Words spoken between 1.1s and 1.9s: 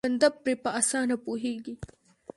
پوهېږي.